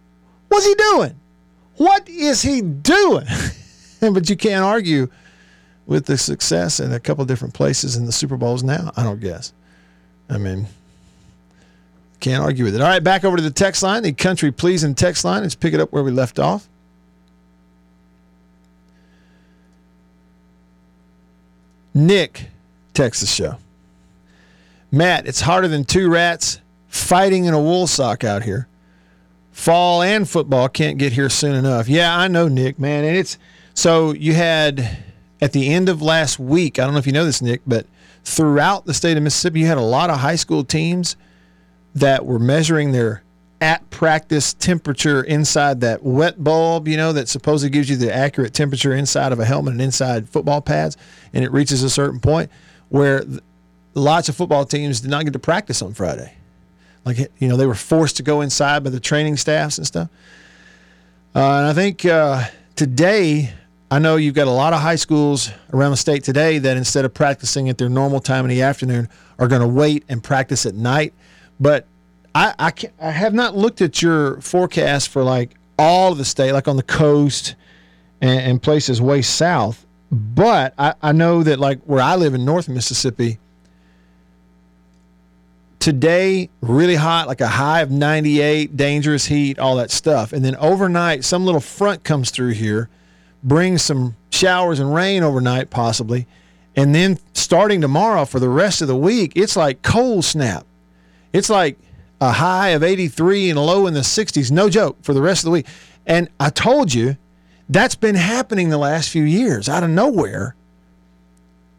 [0.49, 1.15] What's he doing?
[1.77, 3.25] What is he doing?
[3.99, 5.07] but you can't argue
[5.85, 9.19] with the success in a couple different places in the Super Bowls now, I don't
[9.19, 9.51] guess.
[10.29, 10.67] I mean,
[12.19, 12.81] can't argue with it.
[12.81, 15.41] All right, back over to the text line, the country pleasing text line.
[15.41, 16.69] Let's pick it up where we left off.
[21.93, 22.47] Nick,
[22.93, 23.57] Texas show.
[24.93, 28.67] Matt, it's harder than two rats fighting in a wool sock out here.
[29.51, 31.89] Fall and football can't get here soon enough.
[31.89, 33.03] Yeah, I know, Nick, man.
[33.03, 33.39] And it's
[33.73, 35.03] so you had
[35.41, 37.87] at the end of last week, I don't know if you know this, Nick, but
[38.23, 41.17] throughout the state of Mississippi, you had a lot of high school teams
[41.95, 43.23] that were measuring their
[43.61, 48.53] at practice temperature inside that wet bulb, you know, that supposedly gives you the accurate
[48.53, 50.97] temperature inside of a helmet and inside football pads.
[51.33, 52.51] And it reaches a certain point
[52.89, 53.23] where
[53.93, 56.33] lots of football teams did not get to practice on Friday.
[57.05, 60.09] Like, you know, they were forced to go inside by the training staffs and stuff.
[61.35, 63.53] Uh, and I think uh, today,
[63.91, 67.05] I know you've got a lot of high schools around the state today that instead
[67.05, 70.65] of practicing at their normal time in the afternoon are going to wait and practice
[70.65, 71.13] at night.
[71.59, 71.87] But
[72.33, 76.53] I, I, I have not looked at your forecast for like all of the state,
[76.53, 77.55] like on the coast
[78.21, 79.85] and, and places way south.
[80.11, 83.39] But I, I know that like where I live in North Mississippi,
[85.83, 90.31] today really hot, like a high of 98, dangerous heat, all that stuff.
[90.31, 92.87] And then overnight, some little front comes through here,
[93.43, 96.25] brings some showers and rain overnight, possibly.
[96.73, 100.65] And then starting tomorrow for the rest of the week, it's like cold snap.
[101.33, 101.77] It's like
[102.21, 104.51] a high of 83 and a low in the 60s.
[104.51, 105.67] No joke for the rest of the week.
[106.05, 107.17] And I told you
[107.67, 110.55] that's been happening the last few years out of nowhere.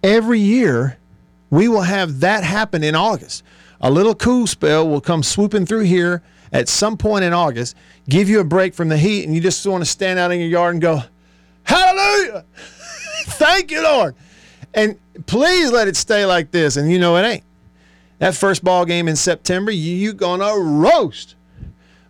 [0.03, 0.99] Every year,
[1.49, 3.43] we will have that happen in August.
[3.81, 7.77] A little cool spell will come swooping through here at some point in August,
[8.09, 10.39] give you a break from the heat, and you just want to stand out in
[10.39, 11.03] your yard and go,
[11.65, 12.45] Hallelujah!
[13.27, 14.15] Thank you, Lord.
[14.75, 16.77] And please let it stay like this.
[16.77, 17.45] And you know it ain't.
[18.19, 21.35] That first ball game in September, you, you gonna roast.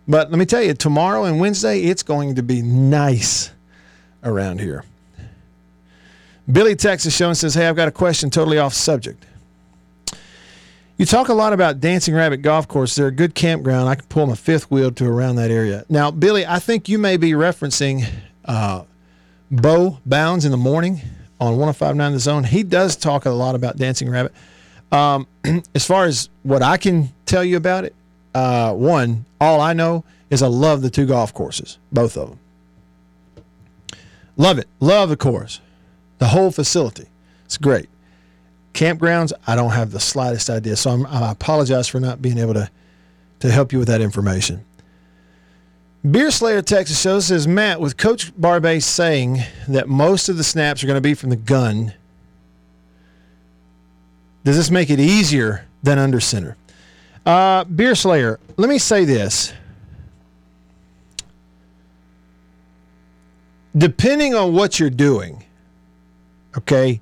[0.07, 3.51] But let me tell you, tomorrow and Wednesday, it's going to be nice
[4.23, 4.83] around here.
[6.51, 9.25] Billy Texas Show and says, Hey, I've got a question totally off subject.
[10.97, 12.95] You talk a lot about Dancing Rabbit Golf Course.
[12.95, 13.89] They're a good campground.
[13.89, 15.83] I can pull my fifth wheel to around that area.
[15.89, 18.05] Now, Billy, I think you may be referencing
[18.45, 18.83] uh,
[19.51, 21.01] Bo Bounds in the morning
[21.41, 22.43] on 1059 The Zone.
[22.45, 24.31] He does talk a lot about Dancing Rabbit.
[24.89, 25.27] Um,
[25.75, 27.93] as far as what I can tell you about it,
[28.33, 32.39] uh, one, all I know is I love the two golf courses, both of them.
[34.37, 34.69] Love it.
[34.79, 35.59] Love the course,
[36.19, 37.07] the whole facility.
[37.43, 37.89] It's great.
[38.75, 40.75] Campgrounds, I don't have the slightest idea.
[40.75, 42.69] So I'm, I apologize for not being able to,
[43.39, 44.65] to help you with that information.
[46.09, 50.83] Beer Slayer Texas Show says Matt, with Coach Barbay saying that most of the snaps
[50.83, 51.93] are going to be from the gun,
[54.43, 56.57] does this make it easier than under center?
[57.25, 59.53] Uh, Beer Slayer, let me say this.
[63.75, 65.43] Depending on what you're doing,
[66.57, 67.01] okay,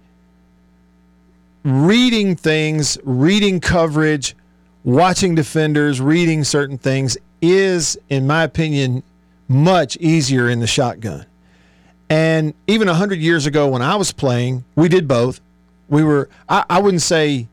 [1.63, 4.36] reading things, reading coverage,
[4.84, 9.04] watching defenders, reading certain things is, in my opinion,
[9.47, 11.26] much easier in the shotgun.
[12.10, 15.41] And even 100 years ago when I was playing, we did both.
[15.89, 17.47] We were, I, I wouldn't say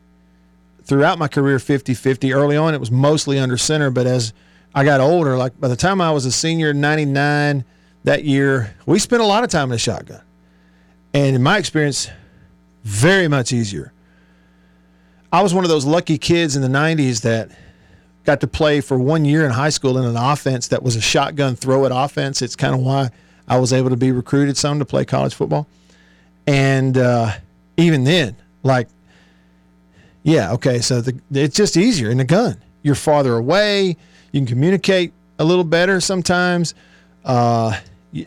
[0.83, 2.33] throughout my career 50 50.
[2.33, 4.33] Early on, it was mostly under center, but as
[4.75, 7.63] I got older, like by the time I was a senior in 99
[8.03, 10.21] that year, we spent a lot of time in the shotgun.
[11.13, 12.09] And in my experience,
[12.83, 13.93] very much easier.
[15.31, 17.51] I was one of those lucky kids in the 90s that
[18.25, 21.01] got to play for one year in high school in an offense that was a
[21.01, 22.41] shotgun throw it offense.
[22.41, 23.09] It's kind of why
[23.47, 25.67] I was able to be recruited some to play college football.
[26.45, 27.31] And uh,
[27.77, 28.89] even then, like,
[30.23, 32.61] yeah, okay, so the, it's just easier in the gun.
[32.83, 33.97] You're farther away.
[34.31, 36.75] You can communicate a little better sometimes.
[37.25, 37.79] Uh,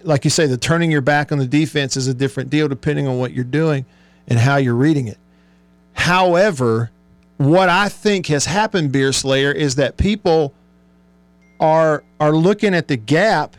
[0.02, 3.06] like you say, the turning your back on the defense is a different deal depending
[3.06, 3.84] on what you're doing
[4.26, 5.18] and how you're reading it.
[5.94, 6.90] However,
[7.38, 10.52] what I think has happened, Beer Slayer, is that people
[11.60, 13.56] are are looking at the gap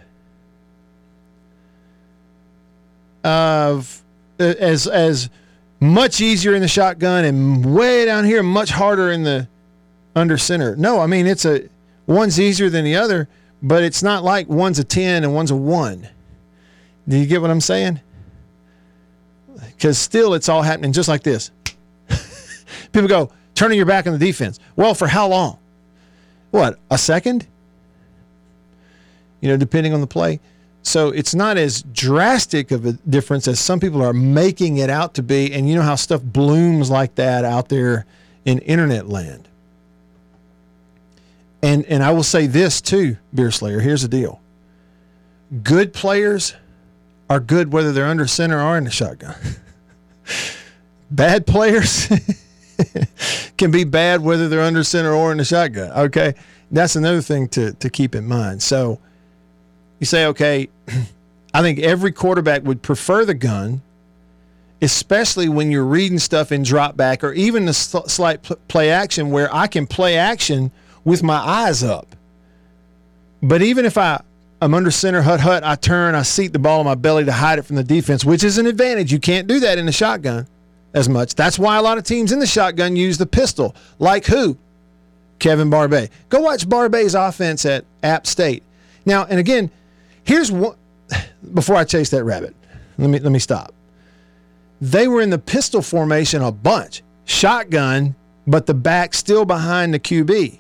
[3.24, 4.04] of
[4.40, 5.30] uh, as as
[5.80, 9.48] much easier in the shotgun and way down here much harder in the
[10.16, 10.76] under center.
[10.76, 11.68] No, I mean it's a
[12.06, 13.28] one's easier than the other,
[13.62, 16.08] but it's not like one's a 10 and one's a 1.
[17.08, 18.00] Do you get what I'm saying?
[19.80, 21.52] Cuz still it's all happening just like this.
[22.96, 24.60] People go, turning your back on the defense.
[24.76, 25.60] Well, for how long?
[26.52, 27.46] What, a second?
[29.46, 30.40] you know, depending on the play.
[30.82, 35.14] So it's not as drastic of a difference as some people are making it out
[35.16, 35.54] to be.
[35.54, 38.08] And you know how stuff blooms like that out there
[38.44, 39.48] in internet land.
[41.62, 43.82] And and I will say this too, Beer Slayer.
[43.82, 44.42] Here's the deal.
[45.62, 46.56] Good players
[47.30, 49.36] are good whether they're under center or in the shotgun.
[51.12, 52.10] Bad players
[53.58, 55.92] can be bad whether they're under center or in the shotgun.
[55.92, 56.34] Okay.
[56.72, 58.62] That's another thing to, to keep in mind.
[58.62, 59.00] So
[60.00, 60.70] you say, okay,
[61.54, 63.82] I think every quarterback would prefer the gun,
[64.82, 68.90] especially when you're reading stuff in drop back or even the sl- slight pl- play
[68.90, 70.72] action where I can play action
[71.04, 72.16] with my eyes up.
[73.42, 74.22] But even if I
[74.62, 77.32] I'm under center, hut hut, I turn, I seat the ball on my belly to
[77.32, 79.12] hide it from the defense, which is an advantage.
[79.12, 80.48] You can't do that in the shotgun
[80.96, 81.36] as much.
[81.36, 83.76] That's why a lot of teams in the shotgun use the pistol.
[84.00, 84.58] Like who?
[85.38, 86.10] Kevin Barbay.
[86.30, 88.64] Go watch Barbay's offense at App State.
[89.06, 89.70] Now, and again,
[90.24, 90.78] here's one
[91.54, 92.56] before I chase that rabbit.
[92.98, 93.74] Let me let me stop.
[94.82, 97.04] They were in the pistol formation a bunch.
[97.26, 98.16] Shotgun,
[98.48, 100.58] but the back still behind the QB.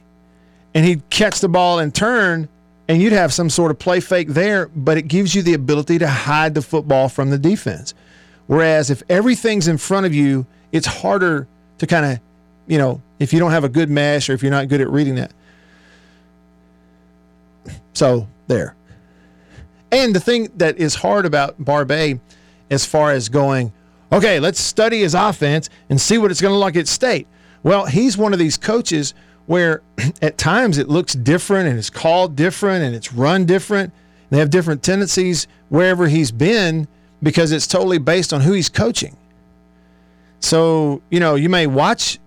[0.73, 2.49] And he'd catch the ball and turn
[2.87, 5.97] and you'd have some sort of play fake there, but it gives you the ability
[5.99, 7.93] to hide the football from the defense.
[8.47, 11.47] Whereas if everything's in front of you, it's harder
[11.79, 12.19] to kind of,
[12.67, 14.89] you know, if you don't have a good mesh or if you're not good at
[14.89, 15.31] reading that.
[17.93, 18.75] So there.
[19.91, 22.19] And the thing that is hard about Barbay,
[22.69, 23.71] as far as going,
[24.11, 27.27] okay, let's study his offense and see what it's going to look like at state.
[27.63, 29.13] Well, he's one of these coaches
[29.45, 29.81] where
[30.21, 33.93] at times it looks different and it's called different and it's run different.
[34.29, 36.87] They have different tendencies wherever he's been
[37.25, 39.17] because it's totally based on who he's coaching.
[40.41, 42.19] So, you know, you may watch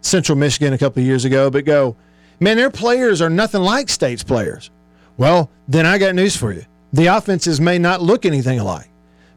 [0.00, 1.94] Central Michigan a couple of years ago, but go,
[2.40, 4.72] man, their players are nothing like State's players.
[5.16, 6.64] Well, then I got news for you.
[6.92, 8.88] The offenses may not look anything alike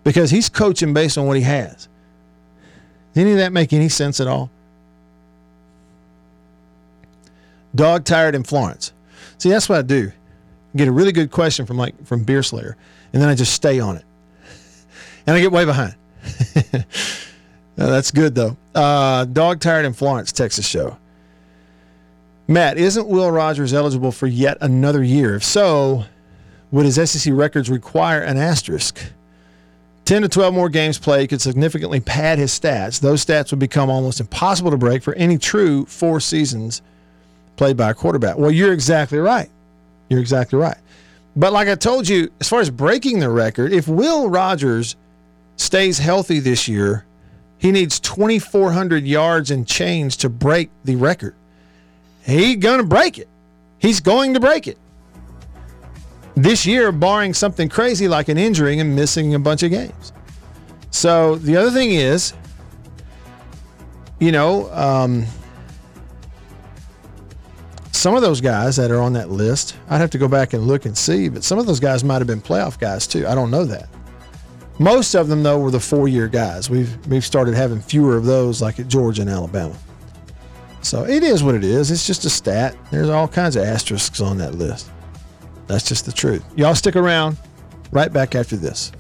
[0.04, 1.88] because he's coaching based on what he has.
[3.16, 4.50] Any of that make any sense at all?
[7.76, 8.92] Dog tired in Florence.
[9.38, 10.12] See, that's what I do.
[10.76, 12.76] Get a really good question from like from Beer Slayer,
[13.14, 14.06] and then I just stay on it,
[15.28, 15.96] and I get way behind.
[17.76, 18.58] that's good though.
[18.74, 20.98] Uh, Dog tired in Florence, Texas show.
[22.48, 25.36] Matt, isn't Will Rogers eligible for yet another year?
[25.36, 26.06] If so,
[26.72, 29.12] would his SEC records require an asterisk?
[30.06, 33.02] 10 to 12 more games played could significantly pad his stats.
[33.02, 36.82] Those stats would become almost impossible to break for any true four seasons
[37.58, 38.38] played by a quarterback.
[38.38, 39.50] Well, you're exactly right.
[40.08, 40.78] You're exactly right.
[41.36, 44.96] But like I told you, as far as breaking the record, if Will Rogers
[45.58, 47.06] stays healthy this year,
[47.58, 51.36] he needs 2,400 yards and change to break the record.
[52.24, 53.28] He's going to break it.
[53.80, 54.78] He's going to break it.
[56.36, 60.14] This year, barring something crazy like an injury and missing a bunch of games.
[60.92, 62.34] So the other thing is,
[64.20, 65.26] you know, um,
[67.92, 70.68] some of those guys that are on that list, I'd have to go back and
[70.68, 73.26] look and see, but some of those guys might have been playoff guys too.
[73.28, 73.90] I don't know that.
[74.80, 76.70] Most of them though were the four-year guys.
[76.70, 79.76] We've we've started having fewer of those like at Georgia and Alabama.
[80.82, 81.92] So it is what it is.
[81.92, 82.76] It's just a stat.
[82.92, 84.90] There's all kinds of asterisks on that list.
[85.68, 86.46] That's just the truth.
[86.56, 87.38] Y'all stick around.
[87.92, 88.92] Right back after this.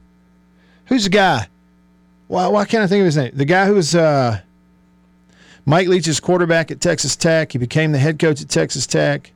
[0.86, 1.46] who's the guy?
[2.28, 3.32] Why why can't I think of his name?
[3.34, 4.40] The guy who was uh,
[5.64, 7.52] Mike Leach's quarterback at Texas Tech.
[7.52, 9.32] He became the head coach at Texas Tech.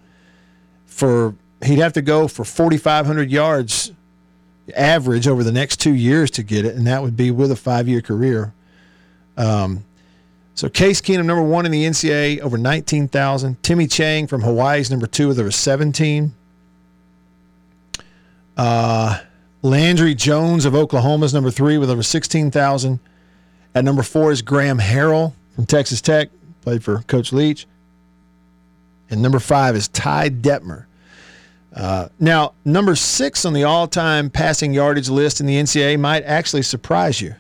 [0.86, 3.92] for he'd have to go for 4,500 yards
[4.74, 7.56] average over the next two years to get it, and that would be with a
[7.56, 8.52] five-year career.
[9.36, 9.84] Um,
[10.54, 13.62] so Case Keenum, number one in the NCAA, over 19,000.
[13.62, 16.34] Timmy Chang from Hawaii is number two with over 17.
[18.56, 19.20] Uh,
[19.62, 23.00] Landry Jones of Oklahoma is number three with over 16,000.
[23.74, 26.30] At number four is Graham Harrell from Texas Tech,
[26.62, 27.66] played for Coach Leach.
[29.10, 30.86] And number five is Ty Detmer.
[31.74, 36.24] Uh, now, number six on the all time passing yardage list in the NCAA might
[36.24, 37.34] actually surprise you.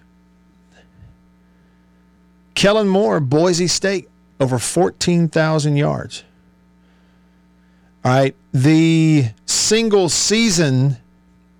[2.54, 4.08] Kellen Moore, Boise State,
[4.38, 6.24] over 14,000 yards.
[8.04, 8.34] All right.
[8.52, 10.96] The single season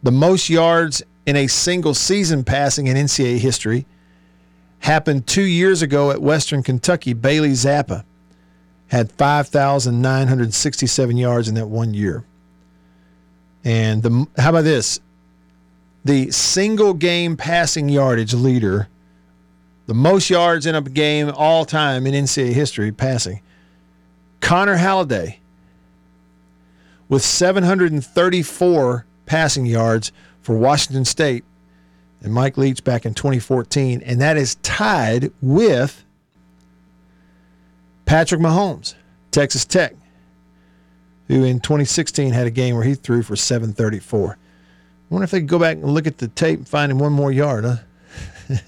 [0.03, 3.87] the most yards in a single season passing in NCAA history
[4.81, 7.13] happened two years ago at Western Kentucky.
[7.13, 8.05] Bailey Zappe
[8.89, 12.25] had 5,967 yards in that one year.
[13.63, 14.99] And the how about this?
[16.05, 18.89] The single game passing yardage leader,
[19.87, 23.43] the most yards in a game all time in NCAA history passing,
[24.41, 25.41] Connor Halliday
[27.11, 31.45] with 734 passing yards for Washington State
[32.23, 36.05] and Mike Leach back in 2014, and that is tied with
[38.05, 38.95] Patrick Mahomes,
[39.31, 39.95] Texas Tech,
[41.29, 44.33] who in 2016 had a game where he threw for 734.
[44.33, 44.37] I
[45.15, 47.13] wonder if they could go back and look at the tape and find him one
[47.13, 47.77] more yard, huh?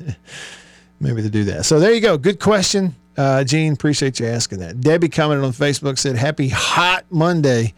[1.00, 1.64] Maybe to do that.
[1.64, 2.16] So there you go.
[2.16, 2.94] Good question.
[3.16, 4.80] Uh, Gene, appreciate you asking that.
[4.80, 7.74] Debbie commented on Facebook, said, Happy hot Monday.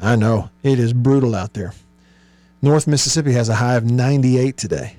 [0.00, 1.72] I know it is brutal out there.
[2.60, 4.96] North Mississippi has a high of 98 today.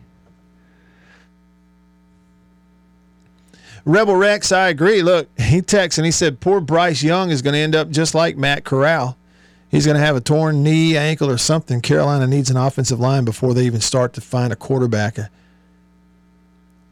[3.85, 5.01] Rebel Rex, I agree.
[5.01, 8.15] Look, he texted and he said, Poor Bryce Young is going to end up just
[8.15, 9.17] like Matt Corral.
[9.69, 11.81] He's going to have a torn knee, ankle, or something.
[11.81, 15.17] Carolina needs an offensive line before they even start to find a quarterback.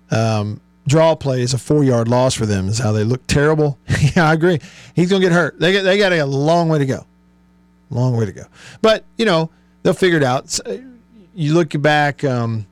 [0.10, 3.78] Um, draw play is a four yard loss for them, is how they look terrible.
[4.16, 4.60] yeah, I agree.
[4.96, 5.60] He's going to get hurt.
[5.60, 7.06] They, they got a long way to go.
[7.92, 8.46] Long way to go.
[8.82, 9.52] But, you know,
[9.84, 10.60] they'll figure it out.
[11.36, 12.66] You look back, um,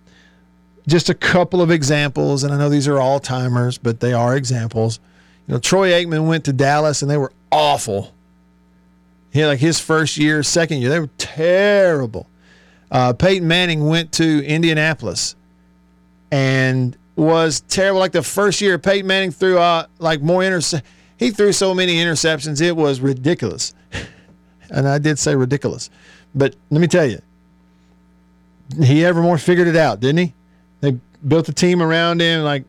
[0.90, 4.36] just a couple of examples, and I know these are all timers, but they are
[4.36, 5.00] examples.
[5.48, 8.14] You know, Troy Aikman went to Dallas and they were awful.
[9.32, 12.28] He like his first year, second year, they were terrible.
[12.92, 15.36] Uh, Peyton Manning went to Indianapolis
[16.32, 18.00] and was terrible.
[18.00, 20.82] Like the first year, Peyton Manning threw uh, like more interceptions.
[21.18, 23.74] He threw so many interceptions, it was ridiculous.
[24.70, 25.90] and I did say ridiculous.
[26.34, 27.22] But let me tell you,
[28.82, 30.34] he Evermore figured it out, didn't he?
[31.28, 32.63] Built a team around him, like.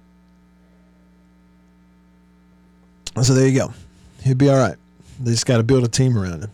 [3.22, 3.72] So there you go.
[4.22, 4.76] He'll be all right.
[5.20, 6.50] They just got to build a team around him.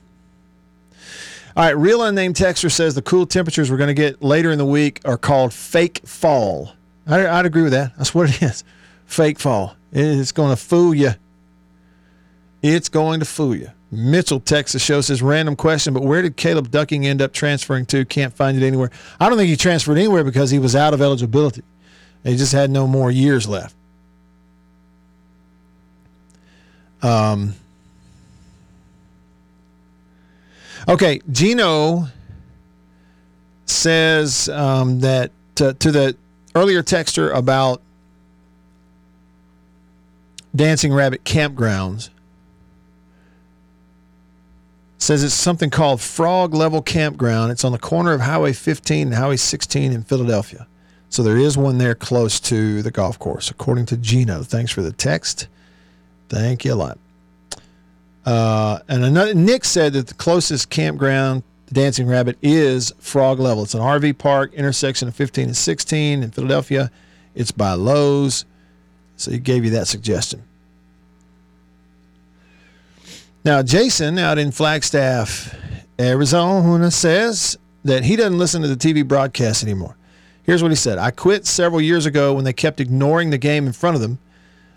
[1.56, 4.58] All right, real unnamed texter says the cool temperatures we're going to get later in
[4.58, 6.72] the week are called fake fall.
[7.06, 7.96] I'd, I'd agree with that.
[7.96, 8.62] That's what it is.
[9.06, 9.74] Fake fall.
[9.90, 11.12] It's going to fool you.
[12.62, 13.70] It's going to fool you.
[13.90, 18.04] Mitchell, Texas shows his random question, but where did Caleb Ducking end up transferring to?
[18.04, 18.90] Can't find it anywhere.
[19.18, 21.62] I don't think he transferred anywhere because he was out of eligibility.
[22.24, 23.74] He just had no more years left.
[27.02, 27.54] Um.
[30.88, 32.08] Okay, Gino
[33.66, 36.16] says um, that to, to the
[36.54, 37.82] earlier texter about
[40.54, 42.10] Dancing Rabbit campgrounds
[44.98, 47.52] says it's something called Frog Level Campground.
[47.52, 50.66] It's on the corner of Highway 15 and Highway 16 in Philadelphia.
[51.08, 54.42] So there is one there close to the golf course, according to Gino.
[54.42, 55.48] Thanks for the text.
[56.28, 56.98] Thank you a lot.
[58.24, 63.62] Uh, and another, Nick said that the closest campground to Dancing Rabbit is Frog Level.
[63.62, 66.90] It's an RV park, intersection of 15 and 16 in Philadelphia.
[67.34, 68.44] It's by Lowe's.
[69.16, 70.42] So he gave you that suggestion.
[73.44, 75.56] Now, Jason out in Flagstaff,
[76.00, 79.96] Arizona says that he doesn't listen to the TV broadcast anymore.
[80.46, 83.66] Here's what he said I quit several years ago when they kept ignoring the game
[83.66, 84.18] in front of them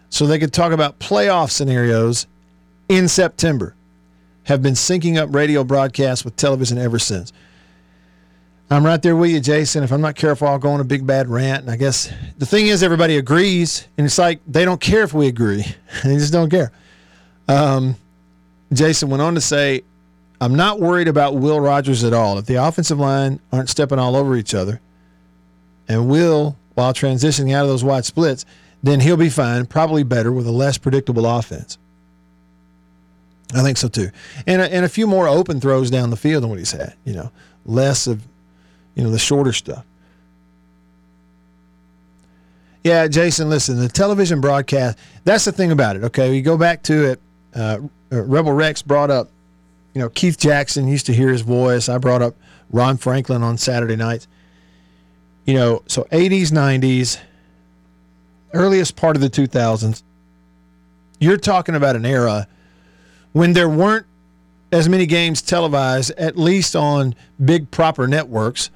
[0.10, 2.26] so they could talk about playoff scenarios
[2.90, 3.76] in September.
[4.46, 7.32] Have been syncing up radio broadcasts with television ever since.
[8.72, 9.84] I'm right there with you, Jason.
[9.84, 11.62] If I'm not careful, I'll go on a big bad rant.
[11.62, 15.14] And I guess the thing is, everybody agrees, and it's like they don't care if
[15.14, 15.64] we agree.
[16.04, 16.72] they just don't care.
[17.48, 17.96] Um,
[18.74, 19.84] Jason went on to say,
[20.42, 22.38] I'm not worried about Will Rogers at all.
[22.38, 24.80] If the offensive line aren't stepping all over each other,
[25.90, 28.46] and Will, while transitioning out of those wide splits,
[28.82, 31.78] then he'll be fine, probably better with a less predictable offense.
[33.54, 34.12] I think so too.
[34.46, 36.94] And a, and a few more open throws down the field than what he's had,
[37.04, 37.32] you know,
[37.66, 38.22] less of,
[38.96, 39.84] you know, the shorter stuff.
[42.84, 46.30] Yeah, Jason, listen, the television broadcast, that's the thing about it, okay?
[46.30, 47.22] We go back to it.
[47.54, 47.80] Uh,
[48.10, 49.30] Rebel Rex brought up,
[49.94, 51.90] you know, Keith Jackson used to hear his voice.
[51.90, 52.36] I brought up
[52.70, 54.28] Ron Franklin on Saturday nights.
[55.50, 57.18] You know, so 80s, 90s,
[58.54, 60.04] earliest part of the 2000s,
[61.20, 62.48] you're talking about an era
[63.32, 64.06] when there weren't
[64.72, 68.70] as many games televised, at least on big proper networks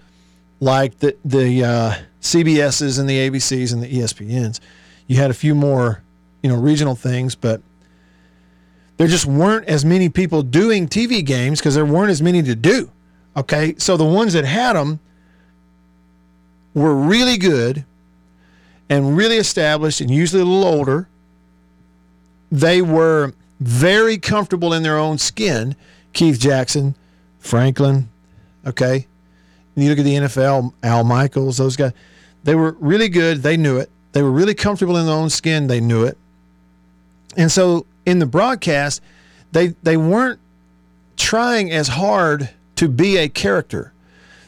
[0.59, 4.59] like the the uh, CBSs and the ABCs and the ESPNs.
[5.05, 6.01] You had a few more,
[6.41, 7.61] you know, regional things, but
[8.97, 12.55] there just weren't as many people doing TV games because there weren't as many to
[12.55, 12.89] do.
[13.37, 14.99] Okay, so the ones that had them
[16.73, 17.85] were really good
[18.89, 21.07] and really established, and usually a little older.
[22.51, 25.75] They were very comfortable in their own skin.
[26.11, 26.95] Keith Jackson,
[27.39, 28.09] Franklin,
[28.65, 29.07] okay.
[29.75, 31.93] And you look at the NFL, Al Michaels, those guys,
[32.43, 33.41] they were really good.
[33.41, 33.89] They knew it.
[34.11, 35.67] They were really comfortable in their own skin.
[35.67, 36.17] They knew it.
[37.35, 39.01] And so in the broadcast,
[39.51, 40.39] they they weren't
[41.17, 43.93] trying as hard to be a character.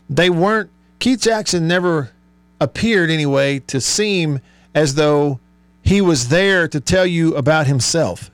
[0.09, 0.69] They weren't.
[0.99, 2.11] Keith Jackson never
[2.59, 4.39] appeared anyway to seem
[4.73, 5.39] as though
[5.81, 8.31] he was there to tell you about himself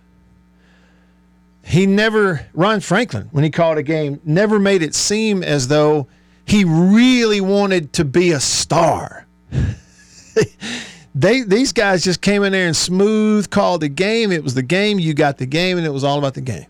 [1.64, 6.08] he never Ron Franklin when he called a game never made it seem as though
[6.46, 9.26] he really wanted to be a star.
[11.16, 14.32] they these guys just came in there and smooth called the game.
[14.32, 15.00] It was the game.
[15.00, 16.66] You got the game, and it was all about the game.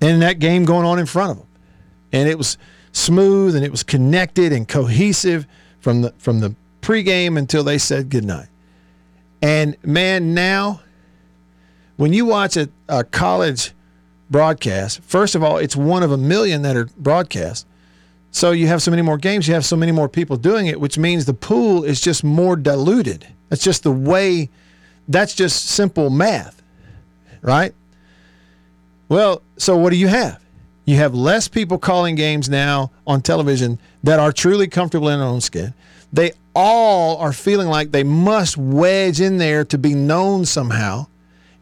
[0.00, 1.46] And that game going on in front of them,
[2.12, 2.58] and it was
[2.92, 5.46] smooth and it was connected and cohesive
[5.82, 8.48] from the from the pregame until they said goodnight.
[9.42, 10.80] And man, now
[11.96, 13.72] when you watch a, a college
[14.30, 17.66] broadcast, first of all, it's one of a million that are broadcast.
[18.30, 20.80] So you have so many more games, you have so many more people doing it,
[20.80, 23.26] which means the pool is just more diluted.
[23.50, 24.48] That's just the way,
[25.06, 26.62] that's just simple math,
[27.42, 27.74] right?
[29.10, 30.42] Well, so what do you have?
[30.84, 35.28] You have less people calling games now on television that are truly comfortable in their
[35.28, 35.74] own skin.
[36.12, 41.06] They all are feeling like they must wedge in there to be known somehow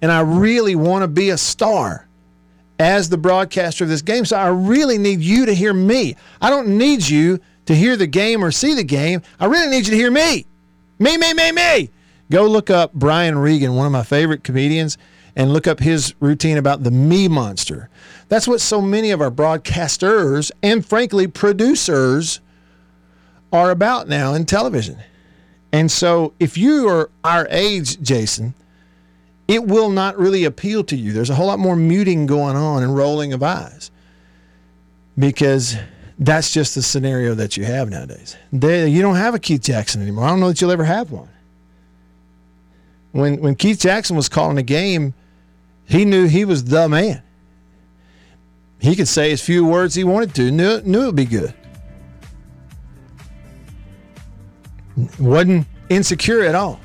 [0.02, 2.06] and I really want to be a star
[2.78, 4.24] as the broadcaster of this game.
[4.24, 6.16] So I really need you to hear me.
[6.40, 9.22] I don't need you to hear the game or see the game.
[9.38, 10.46] I really need you to hear me.
[10.98, 11.90] Me, me, me, me.
[12.30, 14.96] Go look up Brian Regan, one of my favorite comedians,
[15.36, 17.88] and look up his routine about the me monster.
[18.30, 22.40] That's what so many of our broadcasters and, frankly, producers
[23.52, 24.98] are about now in television.
[25.72, 28.54] And so if you are our age, Jason,
[29.48, 31.12] it will not really appeal to you.
[31.12, 33.90] There's a whole lot more muting going on and rolling of eyes
[35.18, 35.74] because
[36.16, 38.36] that's just the scenario that you have nowadays.
[38.52, 40.26] They, you don't have a Keith Jackson anymore.
[40.26, 41.28] I don't know that you'll ever have one.
[43.10, 45.14] When when Keith Jackson was calling a game,
[45.84, 47.24] he knew he was the man.
[48.80, 51.54] He could say as few words he wanted to, knew, knew it would be good.
[55.18, 56.80] Wasn't insecure at all.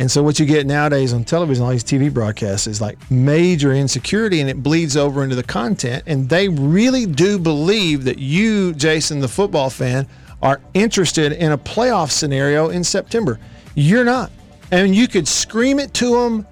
[0.00, 3.72] And so what you get nowadays on television, all these TV broadcasts, is like major
[3.72, 6.04] insecurity, and it bleeds over into the content.
[6.06, 10.06] And they really do believe that you, Jason, the football fan,
[10.40, 13.40] are interested in a playoff scenario in September.
[13.74, 14.30] You're not,
[14.70, 16.46] and you could scream it to them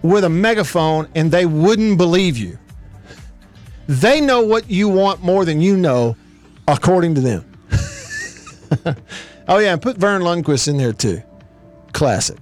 [0.00, 2.58] with a megaphone, and they wouldn't believe you.
[3.86, 6.16] They know what you want more than you know,
[6.68, 7.44] according to them.
[9.48, 11.22] oh yeah, and put Verne Lundquist in there too.
[11.92, 12.38] Classic.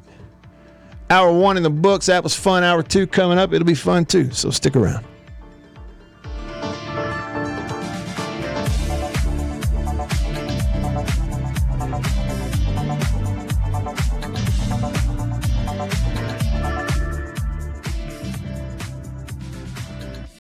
[1.08, 2.06] Hour one in the books.
[2.06, 2.62] That was fun.
[2.62, 3.52] Hour two coming up.
[3.52, 4.30] It'll be fun too.
[4.30, 5.04] So stick around.